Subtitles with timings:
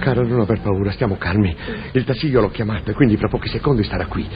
[0.00, 1.54] cara, non aver paura, stiamo calmi.
[1.92, 4.26] Il tassi io l'ho chiamato e quindi fra pochi secondi starà qui.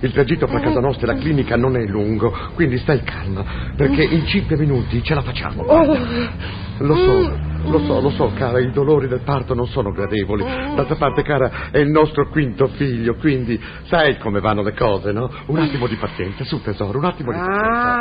[0.00, 3.44] Il tragitto fra casa nostra e la clinica non è lungo, quindi stai calma,
[3.76, 5.62] perché in cinque minuti ce la facciamo.
[5.62, 6.58] guarda.
[6.78, 10.42] Lo so, lo so, lo so, cara, i dolori del parto non sono gradevoli.
[10.42, 15.30] D'altra parte, cara, è il nostro quinto figlio, quindi sai come vanno le cose, no?
[15.46, 17.98] Un attimo di pazienza, su tesoro, un attimo di pazienza.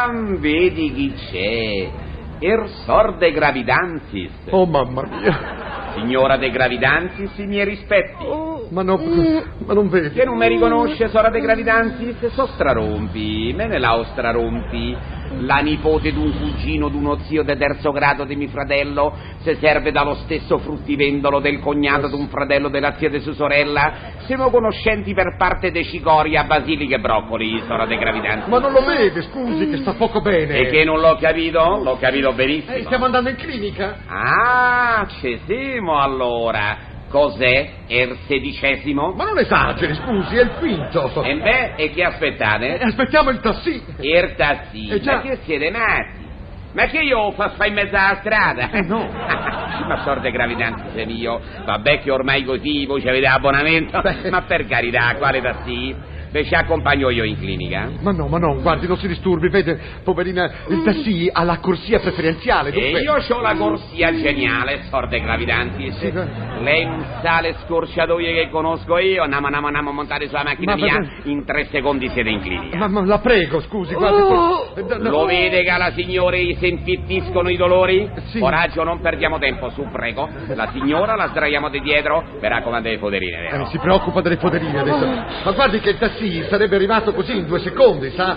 [0.00, 2.06] Ah, vedi chi c'è.
[2.40, 4.32] Er sor de Gravidanzis.
[4.50, 5.66] Oh, mamma mia.
[5.94, 8.24] Signora de Gravidanzis, i miei rispetti.
[8.70, 8.98] Ma no,
[9.66, 10.10] ma non vedi.
[10.10, 12.26] Che non mi riconosce, sora de Gravidanzis?
[12.28, 14.96] So strarompi, me ne la strarompi.
[15.40, 20.14] La nipote d'un cugino, d'uno zio de terzo grado di mio fratello, se serve dallo
[20.14, 23.92] stesso fruttivendolo del cognato d'un fratello della zia di sua sorella.
[24.26, 28.48] Siamo conoscenti per parte de cicoria, basilica e broccoli, sora de Gravidanzis.
[28.48, 30.56] Ma non lo vede, scusi, che sta poco bene.
[30.56, 31.80] E che non l'ho capito?
[31.82, 32.74] L'ho capito benissimo.
[32.74, 33.98] Eh, stiamo andando in clinica?
[34.06, 36.96] Ah, ci siamo allora.
[37.08, 37.70] Cos'è?
[37.86, 39.12] Il sedicesimo?
[39.12, 41.22] Ma non esageri, scusi, è il quinto.
[41.22, 42.78] E beh, e che aspettate?
[42.78, 43.82] Aspettiamo il tassi.
[44.00, 44.88] Il tassi.
[44.88, 45.14] Eh, già.
[45.14, 46.26] Ma che siete matti?
[46.72, 48.70] Ma che io fa fare in mezzo alla strada?
[48.70, 49.08] Eh, no.
[49.08, 51.40] ma sorte gravidanza se mio.
[51.64, 54.00] Vabbè che ormai così voi ci avete abbonamento.
[54.00, 54.28] Beh.
[54.30, 55.96] Ma per carità, quale tassi?
[56.30, 57.88] Beh, ci accompagno io in clinica.
[58.00, 62.00] Ma no, ma no, guardi, non si disturbi, vede, poverina, il tassi ha la corsia
[62.00, 63.00] preferenziale, E dunque...
[63.00, 65.90] io ho la corsia geniale, sorte gravidanti.
[65.92, 66.12] Sì,
[66.60, 69.22] Lei non sa le scorciatoie che conosco io.
[69.22, 70.98] Andiamo, andiamo, andiamo a montare sulla macchina Ma- mia.
[70.98, 72.76] ma- In tre secondi siete in clinica.
[72.76, 74.20] Ma, ma la prego, scusi, guardi...
[74.20, 74.72] Oh!
[74.76, 78.08] eh, no, Lo vede che alla signore si infittiscono i dolori?
[78.26, 78.38] Sì.
[78.38, 80.28] Coraggio, non perdiamo tempo, su, prego.
[80.54, 83.66] La signora la sdraiamo di dietro, verrà come delle foderine, Eh, vero?
[83.66, 85.06] si preoccupa delle foderine adesso.
[85.44, 88.36] Ma guardi che il tassi sarebbe arrivato così in due secondi, sa?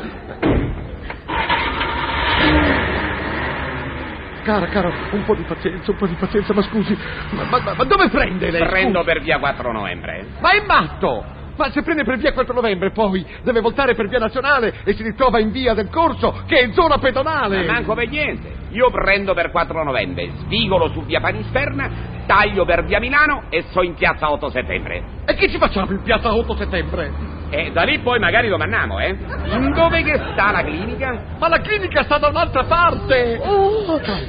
[4.43, 6.97] Cara, cara, un po' di pazienza, un po' di pazienza, ma scusi,
[7.31, 8.67] ma, ma- ma dove prende lei?
[8.67, 10.25] Prendo per via 4 novembre.
[10.39, 11.25] Ma è matto!
[11.57, 15.03] Ma se prende per via 4 novembre, poi deve voltare per via nazionale e si
[15.03, 17.65] ritrova in via del corso, che è zona pedonale.
[17.65, 18.51] Ma manco per niente.
[18.69, 21.89] Io prendo per 4 novembre, svigolo su via Panisperna,
[22.25, 25.03] taglio per via Milano e so in piazza 8 settembre.
[25.25, 27.30] E che ci facciamo in piazza 8 settembre?
[27.53, 29.13] E da lì poi magari domandiamo, eh?
[29.51, 31.21] In dove che sta la clinica?
[31.37, 33.41] Ma la clinica sta da un'altra parte!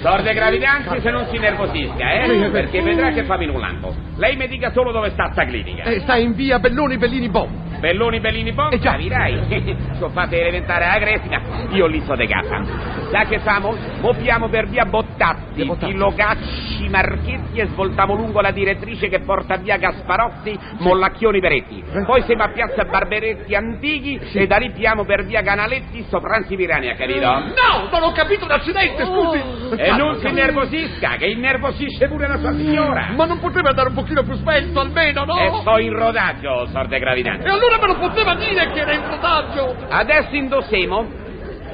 [0.00, 2.50] Sorde gravidanti se non si nervosisca, eh?
[2.50, 3.94] Perché vedrà che fa minulanto.
[4.16, 5.84] Lei mi dica solo dove sta sta clinica.
[5.84, 7.71] Eh, sta in via Belloni Bellini Bom.
[7.82, 8.92] Belloni Bellini Pom, Eh già.
[8.92, 9.76] capirai.
[9.98, 12.62] Sono fatte elementare la Cresina, io lì so de casa.
[13.10, 13.76] Sa che famo?
[14.00, 15.92] Mopiamo per via Bottatti, Bottatti.
[15.92, 21.82] Logacci Marchetti e svoltamo lungo la direttrice che porta via Gasparozzi, Mollacchioni Peretti.
[21.92, 22.04] Eh.
[22.04, 26.88] Poi siamo a piazza Barberetti Antichi e da lì piamo per via Canaletti, Sopranzi Pirani,
[26.88, 27.20] ha capito?
[27.26, 29.42] No, non ho capito un accidente, scusi!
[29.76, 33.08] E non si innervosisca, che innervosisce pure la sua signora.
[33.16, 35.36] Ma non poteva andare un pochino più spesso, almeno, no?
[35.36, 37.44] E sto in rodaggio, sorte gravidanza.
[37.48, 39.76] E allora me lo poteva dire che era in rodaggio!
[39.88, 41.20] Adesso indossemo.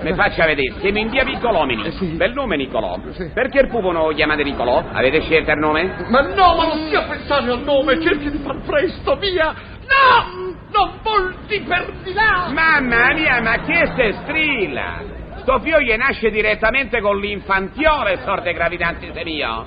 [0.01, 1.87] Mi faccia vedere, siamo in via Piccolomini.
[1.87, 2.07] Eh, sì.
[2.17, 2.99] Bel nome Nicolò.
[3.13, 3.31] Sì.
[3.35, 4.85] Perché il pupo non lo chiamate Nicolò?
[4.93, 6.07] Avete scelto il nome?
[6.09, 9.55] Ma no, ma non stia a pensare al nome, cerchi di far presto, via!
[9.89, 10.57] No!
[10.71, 12.49] Non volti per di là!
[12.53, 15.18] Mamma mia, ma che se strilla!
[15.49, 19.67] Sto figlio nasce direttamente con l'infantiole, sorte gravidanti se mio.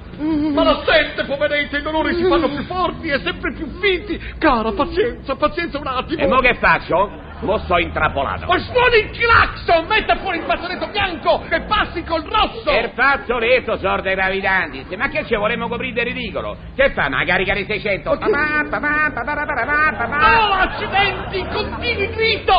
[0.54, 4.16] Ma la sente, poveretto, i dolori si fanno più forti e sempre più finti!
[4.38, 6.22] Cara, pazienza, pazienza un attimo!
[6.22, 7.10] E mo che faccio?
[7.40, 8.46] Mo sto intrappolato.
[8.46, 9.88] Ma suoni il clacson!
[9.88, 12.62] Metta fuori il fazzoletto bianco e passi col rosso!
[12.64, 16.58] Per fazzoletto, sorte gravidanti, ma che ci vorremmo coprire di ridicolo?
[16.76, 18.18] Che fa, ma carica di 600?
[18.20, 20.30] Papà, papà, papà, papà, papà, papà.
[20.30, 21.44] No, accidenti!
[21.52, 22.54] Continui il grito!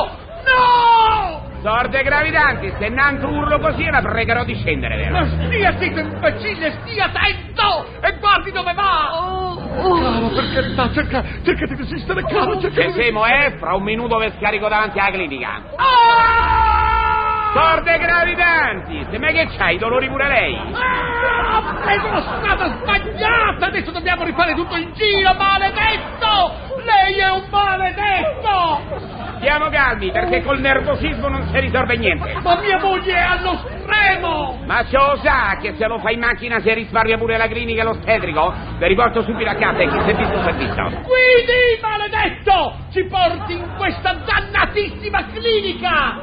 [0.44, 1.41] No!
[1.62, 5.12] Sorte gravidanti, se nanto urlo così la pregherò di scendere, vero?
[5.12, 7.86] Ma stia zitto, imbecille, stia attento!
[8.00, 9.60] E guardi dove va!
[9.72, 13.84] Caro, per carità, cerca, cerca di resistere, caro, cerca Se di siamo, eh, fra un
[13.84, 15.62] minuto vi scarico davanti alla clinica.
[15.76, 17.52] Ah!
[17.54, 20.56] Sorte gravidanti, se ma che c'hai, dolori pure lei?
[20.56, 23.66] Ah, ha preso la strada sbagliata!
[23.66, 26.54] Adesso dobbiamo rifare tutto il giro, maledetto!
[26.82, 29.01] Lei è un maledetto!
[29.42, 32.32] Stiamo calmi, perché col nervosismo non si risolve niente.
[32.44, 34.60] Ma mia moglie è allo stremo!
[34.66, 37.84] Ma lo sa che se lo fa in macchina si risparmia pure la clinica e
[37.84, 38.54] l'ostetrico?
[38.78, 40.82] Vi riporto subito a casa e chi si è visto si è visto.
[40.82, 42.74] Guidi, maledetto!
[42.92, 46.20] Ci porti in questa dannatissima clinica!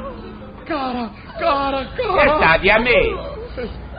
[0.64, 2.36] Cara, cara, cara!
[2.38, 3.28] Stati a me?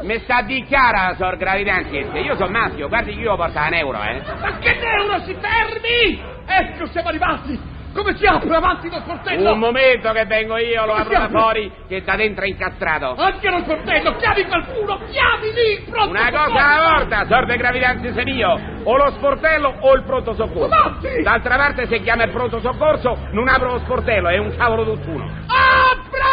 [0.00, 2.20] Mi sta di chiara, sor Gravidanziette.
[2.20, 4.22] Io sono maschio, guardi che io porto un euro, eh.
[4.40, 6.22] Ma che neuro si fermi!
[6.46, 7.69] Ecco, siamo arrivati!
[7.92, 9.52] Come si apre avanti lo sportello?
[9.52, 13.14] Un momento che vengo io, lo Come apro da fuori, che da dentro è incastrato.
[13.16, 14.14] Anche lo sportello!
[14.16, 14.98] Chiami qualcuno!
[15.10, 15.84] Chiami lì!
[15.90, 16.66] Pronto Una cosa soccorso!
[16.66, 20.68] alla volta, sorte gravidanze se mio, o lo sportello o il pronto soccorso.
[20.68, 21.22] Matti!
[21.22, 25.24] D'altra parte se chiama il pronto soccorso non apro lo sportello, è un cavolo tutt'uno.
[25.46, 26.28] Apra!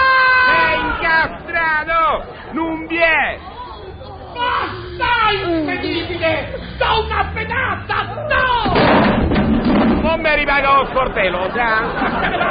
[0.53, 2.25] È incastrato!
[2.51, 3.39] Non vi è!
[4.33, 6.53] Basta, incredibile!
[6.77, 8.13] Do una pedata!
[8.27, 8.76] No!
[10.17, 11.93] Non mi ripaga lo sportello, lo sa?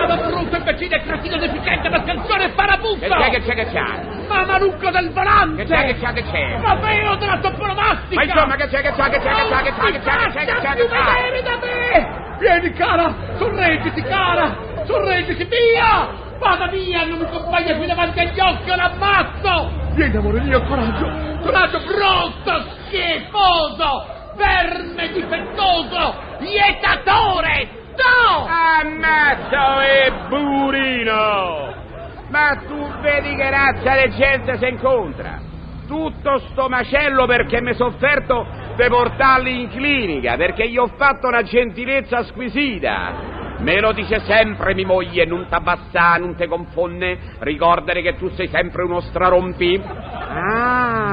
[0.06, 3.06] Vado, brutto imbecille, cretino deficiente, mascalzone e Che farabutto!
[3.08, 4.26] c'è, che c'è, che c'è?
[4.28, 5.64] Ma malucco del volante!
[5.64, 6.58] Che c'è, che c'è, che c'è?
[6.58, 8.14] Ma vero della toponomastica!
[8.14, 10.30] Ma insomma, che c'è, che c'è, che c'è, che c'è, che c'è, che c'è, che
[10.30, 11.42] c'è, che c'è, che c'è?
[11.42, 12.36] da me!
[12.38, 13.14] Vieni, cara!
[13.36, 14.56] Sorreggiti, cara!
[14.84, 16.08] Sorreggiti, via!
[16.38, 19.70] Vada via, non mi compagna qui davanti agli occhi, l'ammazzo!
[19.94, 21.40] Vieni, amore mio, coraggio!
[21.42, 24.06] Coraggio, brutto, schifoso!
[24.36, 26.25] Verme difettoso!
[26.40, 27.68] Ietatore!
[27.96, 28.46] No!
[28.46, 31.74] Ammazzo e burino!
[32.28, 35.40] Ma tu vedi che razza di gente si incontra?
[35.86, 38.46] Tutto sto macello perché mi sono offerto
[38.76, 43.34] di portarli in clinica, perché gli ho fatto una gentilezza squisita.
[43.58, 48.48] Me lo dice sempre mia moglie, non t'abbassà, non te confonne, ricordare che tu sei
[48.48, 49.80] sempre uno strarompi.
[49.82, 51.05] Ah,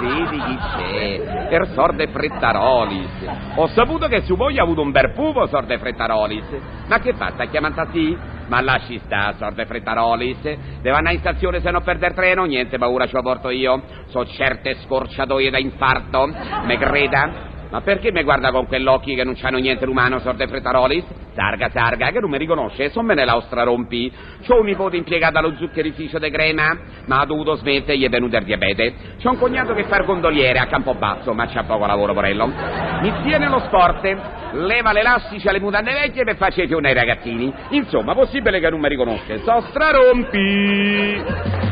[0.00, 3.10] vedi chi c'è, per sorde Frettarolis.
[3.56, 6.44] Ho saputo che su voi ha avuto un bel pupo, sorde Frettarolis.
[6.86, 8.16] Ma che fa, sta chiamando sì?
[8.46, 10.40] Ma lasci sta, sorde Frettarolis.
[10.80, 13.82] Devo andare in stazione se non perde il treno, niente paura ce lo porto io.
[14.06, 16.26] So certe scorciatoie da infarto,
[16.64, 17.50] me creda?
[17.70, 21.21] Ma perché mi guarda con quell'occhio che non c'hanno niente l'umano, sorte Frettarolis?
[21.34, 24.12] Sarga, sarga, che non mi riconosce, son me ne la ostra rompi.
[24.46, 28.10] C'ho un nipote impiegato allo zuccherificio de crema, ma ha dovuto smettere e gli è
[28.10, 28.94] venuto il diabete.
[29.22, 32.52] C'ho un cognato che fa il gondoliere a Campobasso, ma c'ha poco lavoro, porello.
[33.00, 34.14] Mi tiene lo sport,
[34.52, 37.52] leva l'elastici alle mutande vecchie per farci fiori ai ragazzini.
[37.70, 41.71] Insomma, possibile che non mi riconosce, so strarompi!